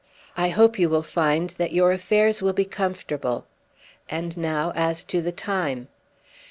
I 0.35 0.49
hope 0.49 0.79
you 0.79 0.89
will 0.89 1.03
find 1.03 1.51
that 1.59 1.73
your 1.73 1.91
affairs 1.91 2.41
will 2.41 2.53
be 2.53 2.65
comfortable. 2.65 3.45
And 4.09 4.35
now 4.35 4.71
as 4.75 5.03
to 5.03 5.21
the 5.21 5.31
time." 5.31 5.89